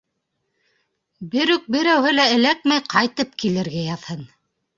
[1.35, 4.27] Берүк берәүһе лә эләкмәй ҡайтып килергә яҙһын.